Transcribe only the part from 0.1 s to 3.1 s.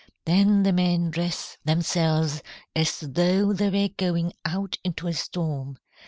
"Then the men dress themselves as